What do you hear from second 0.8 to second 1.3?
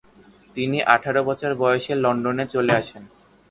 আঠারো